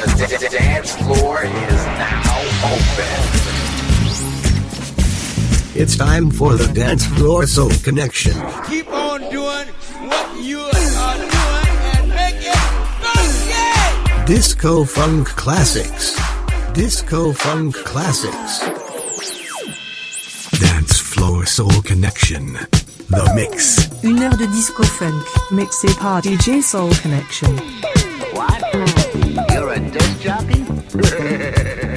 The 0.00 0.26
d- 0.28 0.36
d- 0.48 0.56
dance 0.58 0.92
floor 0.96 1.42
is 1.44 1.82
now 2.04 2.38
open. 2.72 3.12
It's 5.74 5.96
time 5.96 6.30
for 6.30 6.54
the 6.56 6.66
dance 6.72 7.04
floor 7.06 7.46
soul 7.46 7.70
connection. 7.82 8.34
Keep 8.68 8.92
on 8.92 9.20
doing 9.30 9.68
what 10.10 10.26
you 10.42 10.60
are 10.60 11.16
doing 11.16 11.74
and 11.94 12.08
make 12.08 12.40
it 12.40 12.62
funky. 13.02 14.24
Disco 14.26 14.84
funk 14.84 15.28
classics. 15.28 16.16
Disco 16.72 17.32
funk 17.32 17.74
classics. 17.84 18.60
Dance 20.60 20.98
floor 21.00 21.46
soul 21.46 21.82
connection. 21.82 22.58
The 23.08 23.32
mix. 23.34 23.88
Une 24.02 24.22
heure 24.22 24.36
de 24.36 24.46
disco 24.46 24.82
funk 24.82 25.24
mixé 25.50 25.88
par 26.00 26.22
DJ 26.22 26.62
Soul 26.62 26.90
Connection 27.02 27.54
a 29.86 30.14
jockey? 30.20 31.86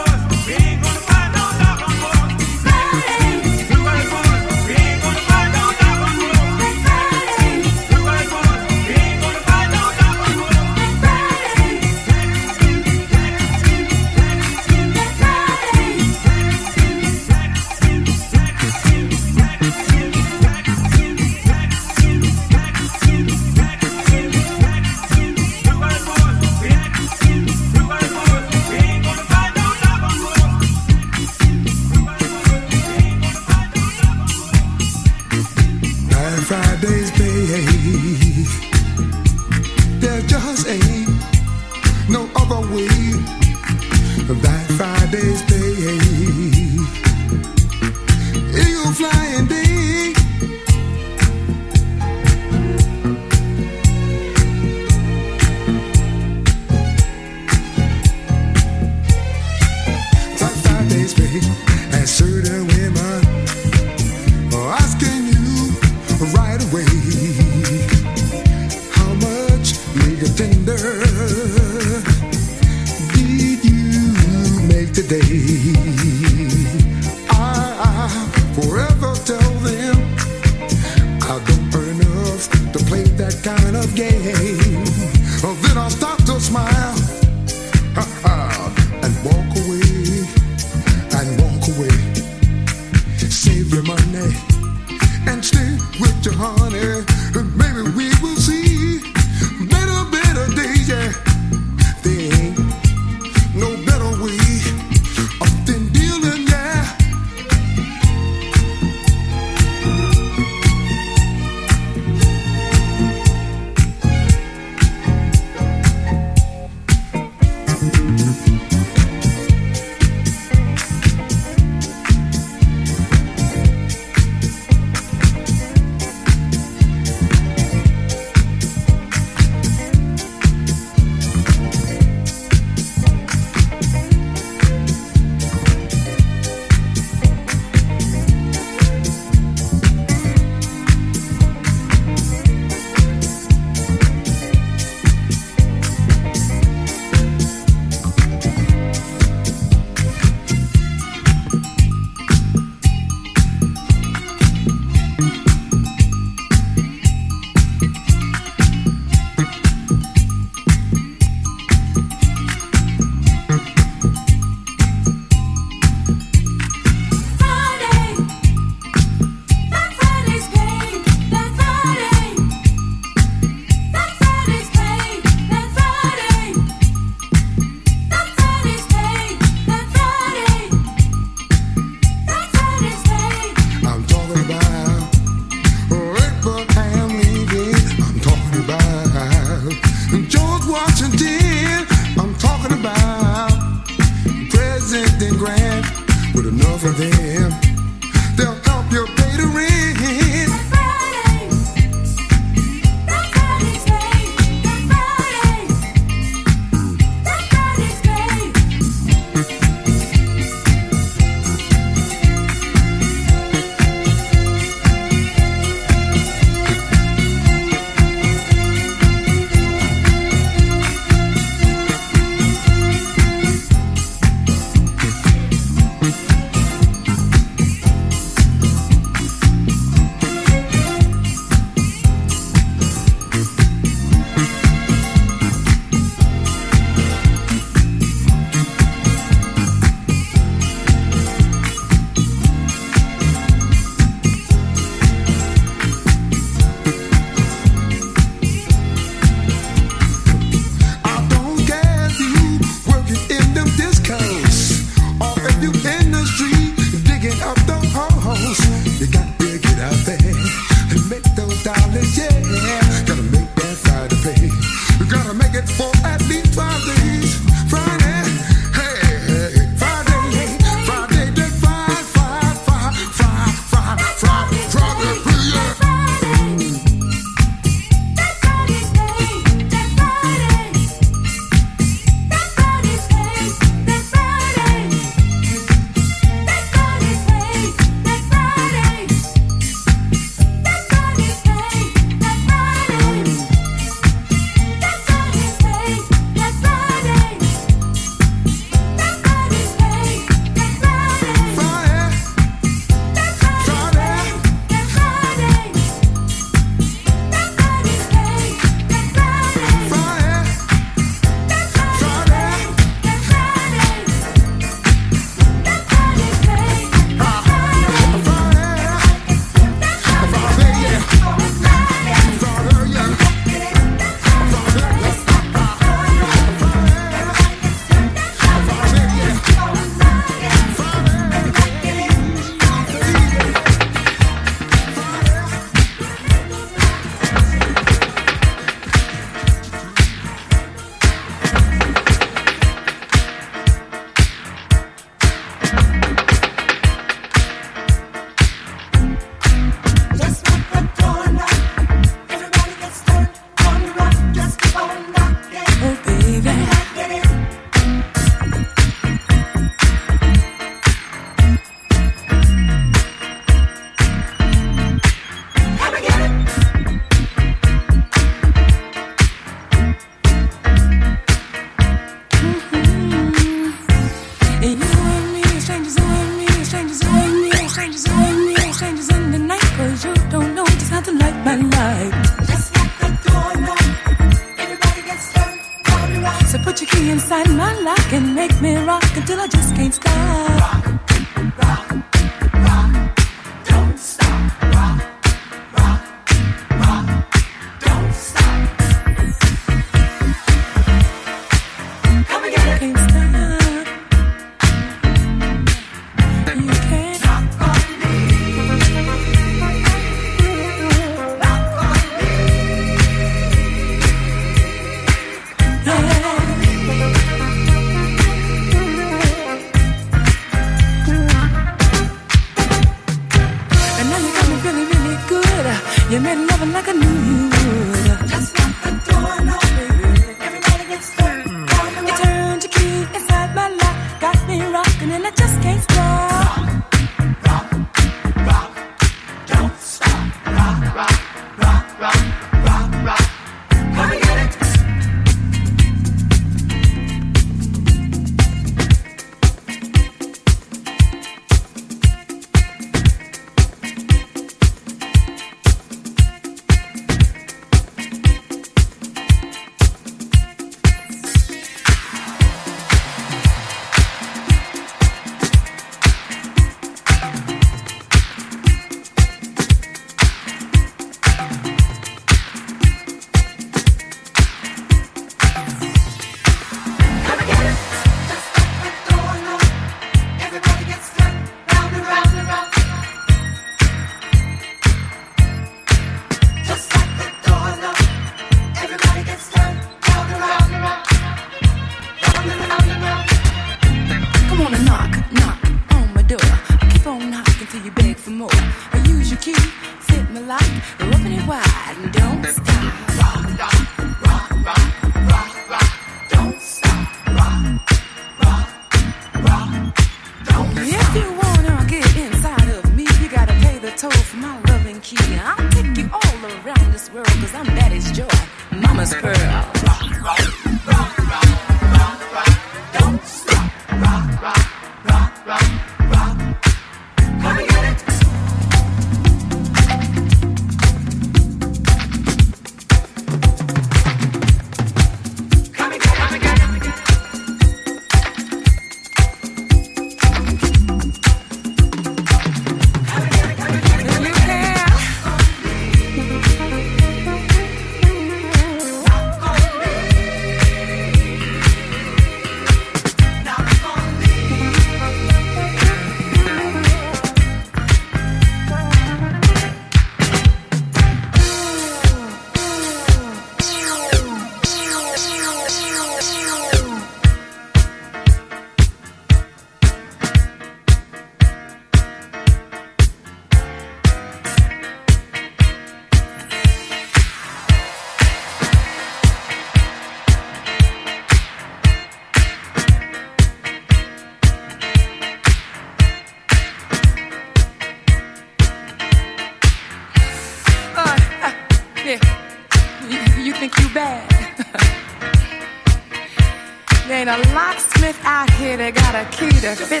别。 599.75 600.00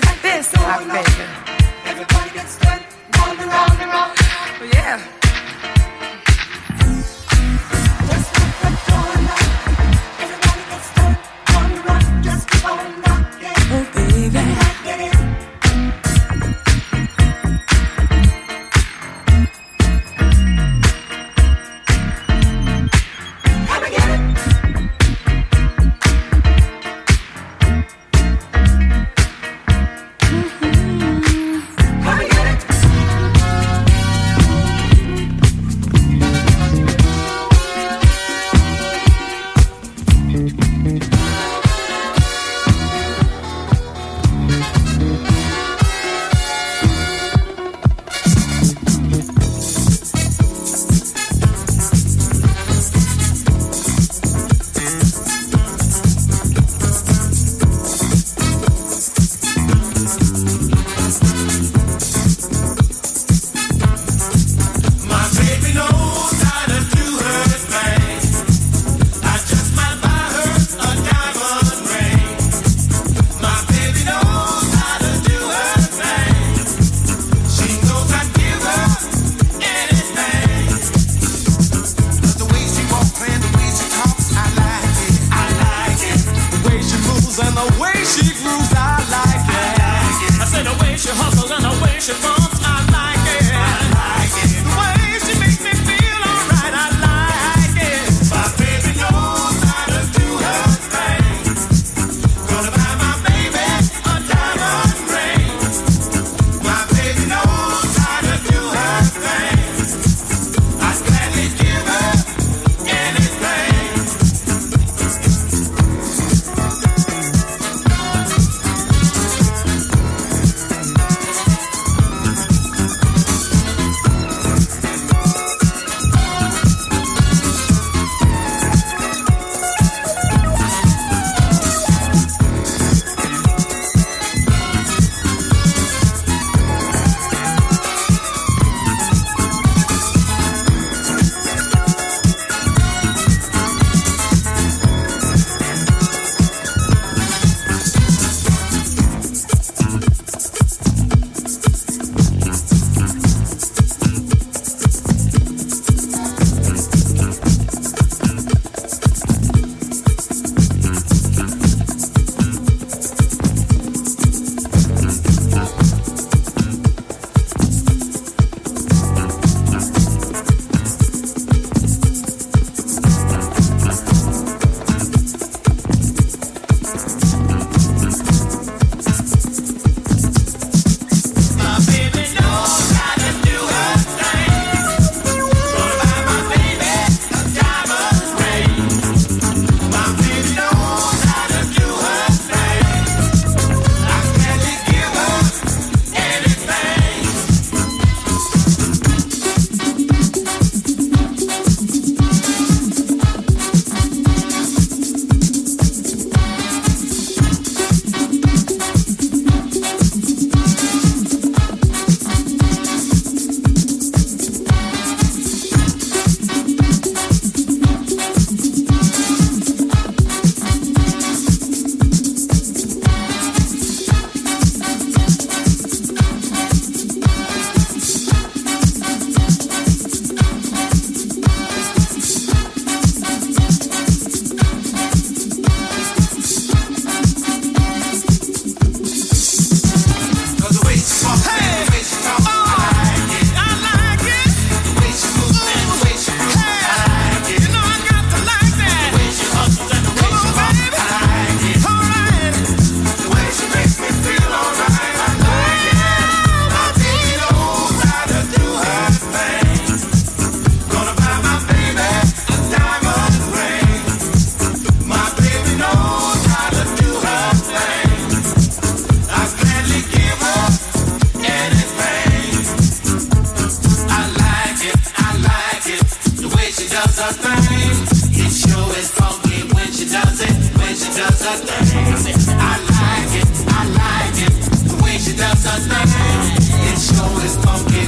I 282.37 282.77
like 282.95 283.33
it, 283.41 283.47
I 283.67 283.83
like 283.99 284.37
it. 284.47 284.71
She 285.19 285.33
does 285.33 285.63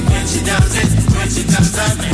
when 0.08 0.28
she 0.28 0.40
does 0.46 0.76
it, 0.78 0.90
when 1.14 1.30
she 1.30 1.44
does 1.44 1.76
her 1.76 2.02
thing. 2.02 2.13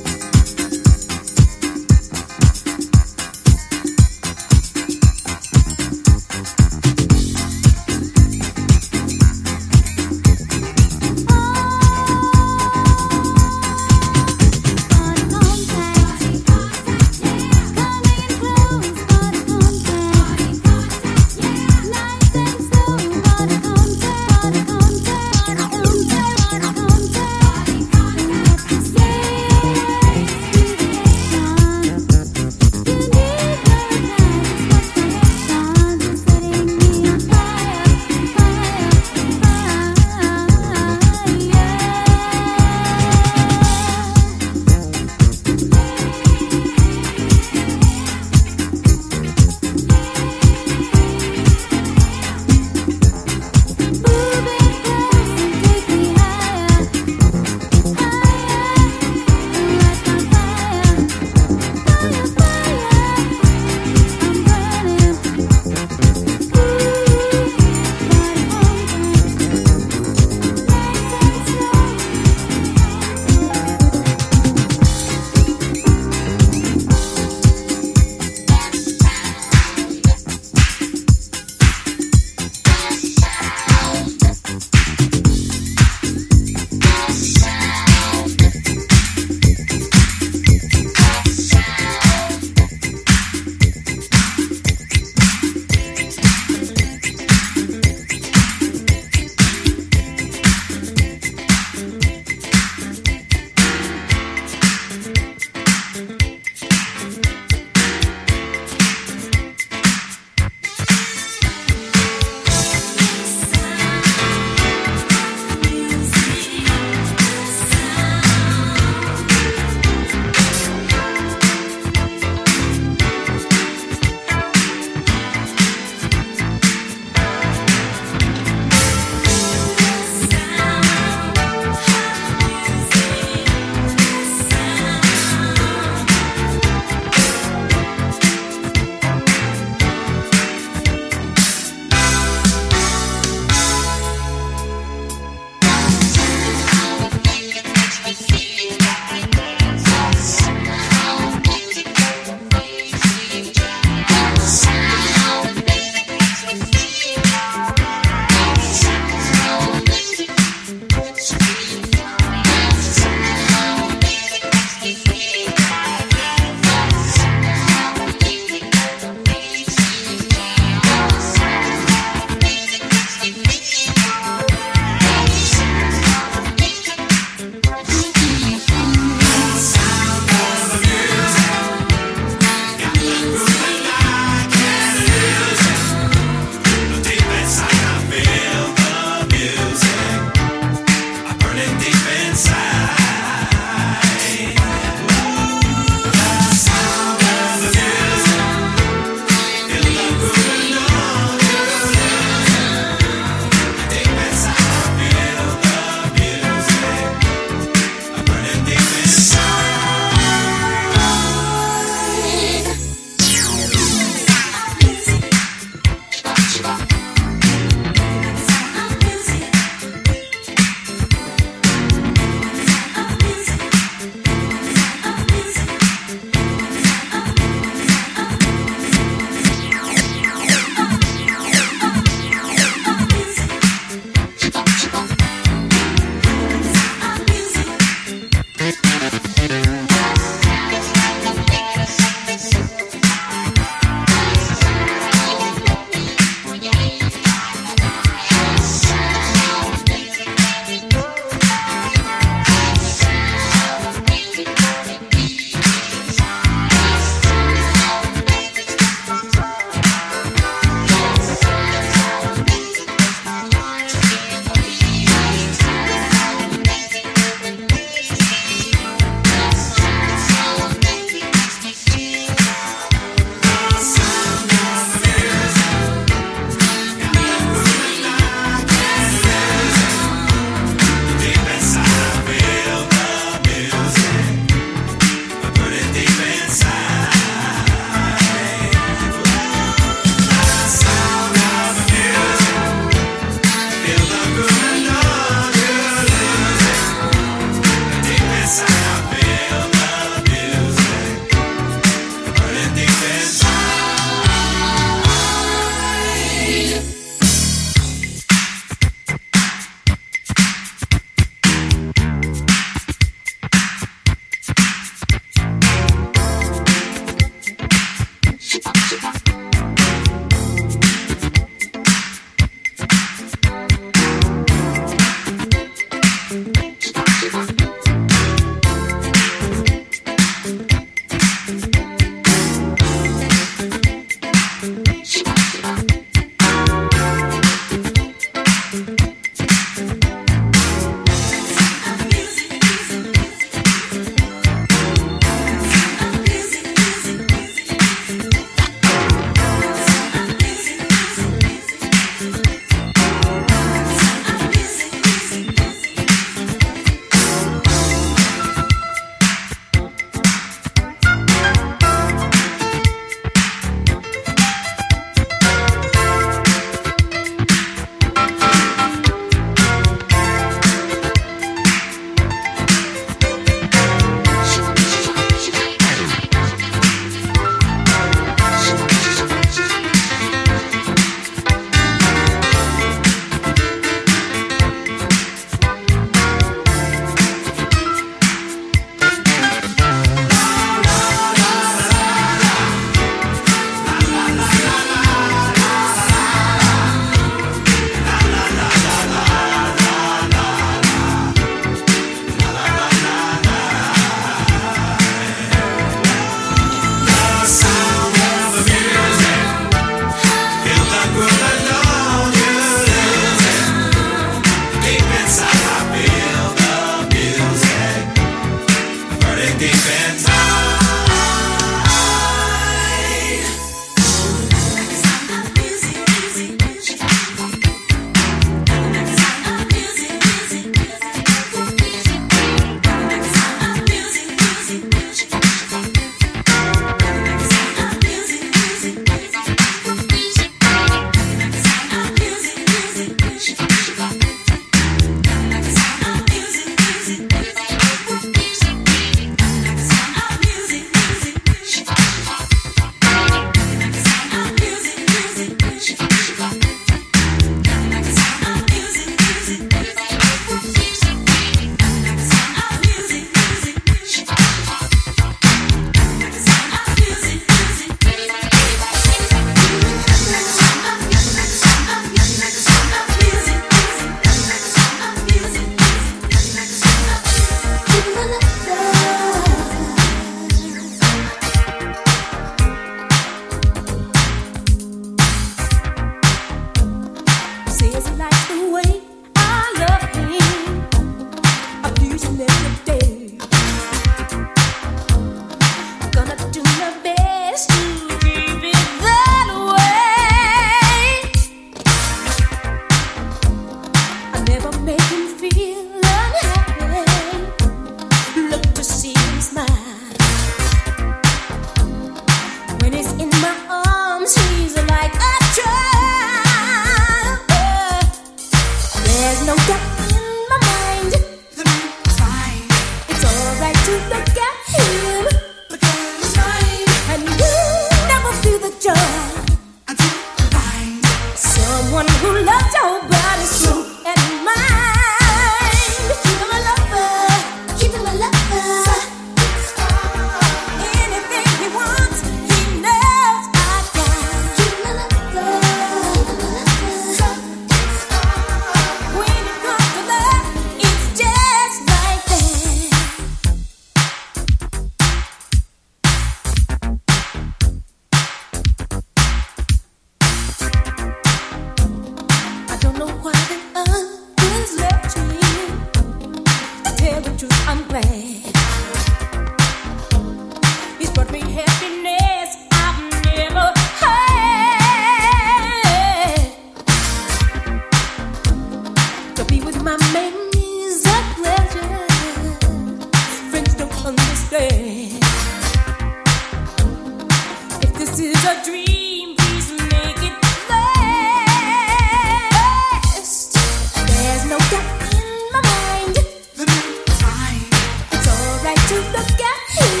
look 598.91 599.41
at 599.41 599.95
me. 599.95 600.00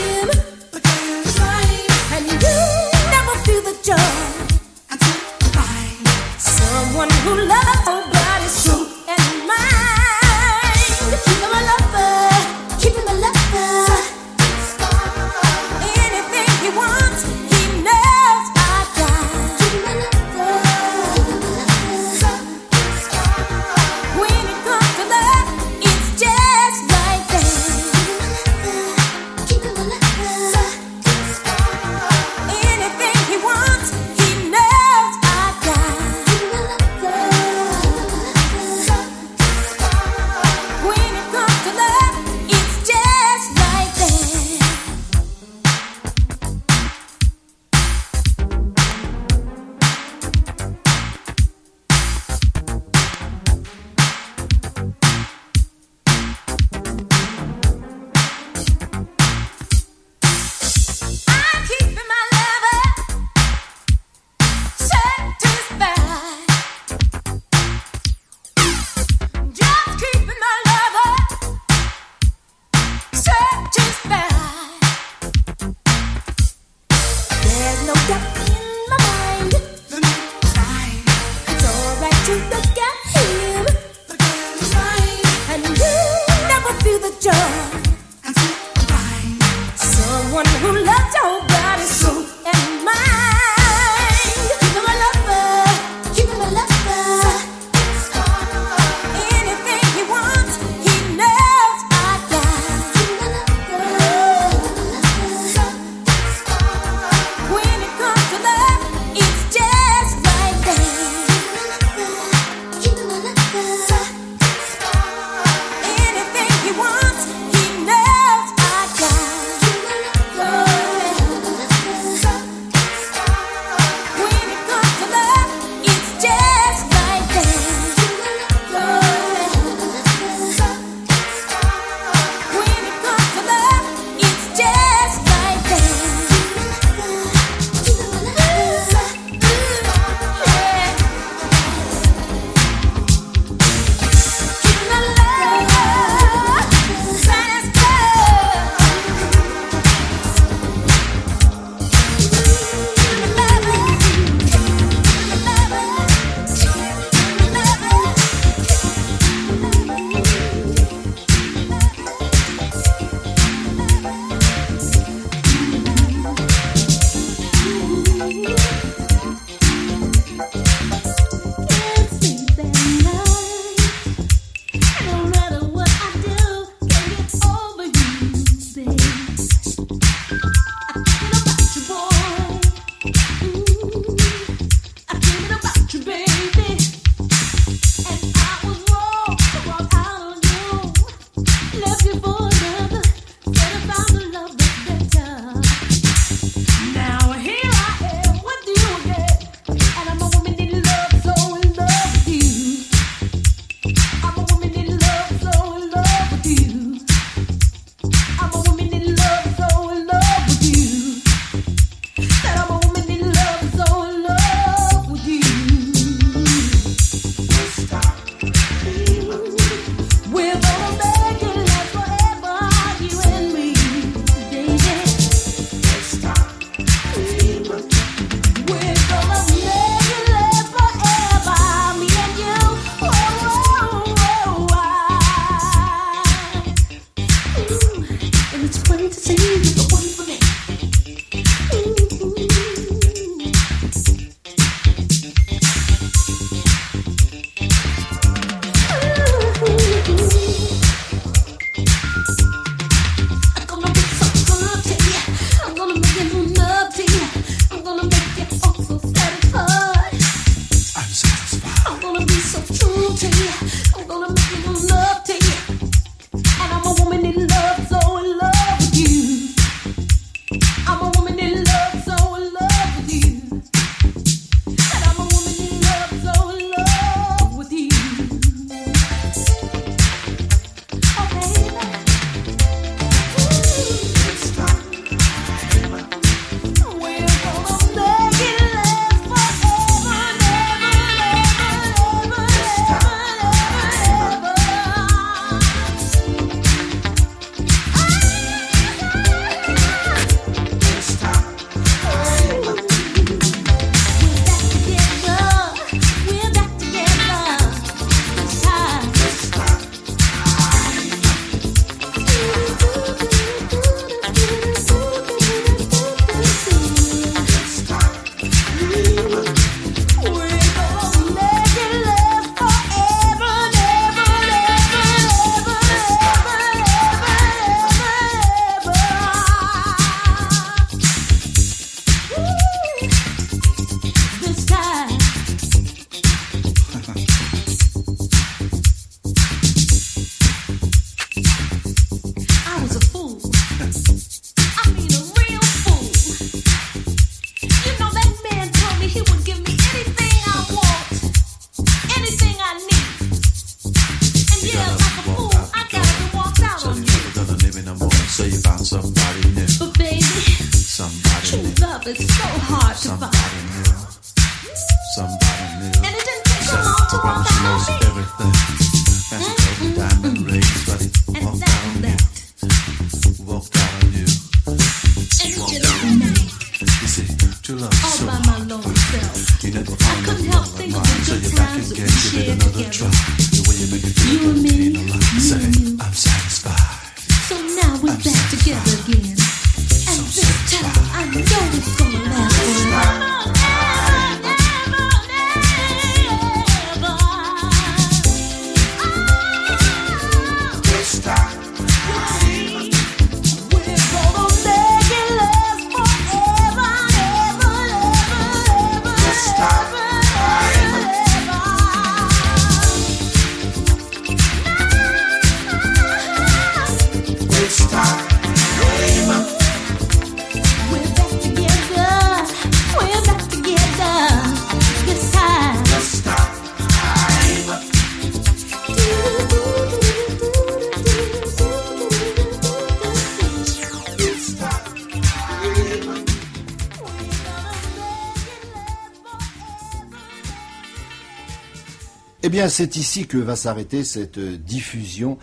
c'est 442.69 442.95
ici 442.95 443.27
que 443.27 443.37
va 443.37 443.55
s'arrêter 443.55 444.03
cette 444.03 444.37
euh, 444.37 444.57
diffusion 444.57 445.37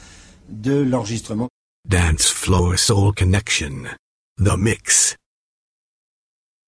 de 0.48 0.72
l'enregistrement. 0.72 1.48
Dance 1.88 2.28
Floor 2.28 2.78
Soul 2.78 3.14
Connection. 3.14 3.84
The 4.38 4.56
Mix. 4.56 4.87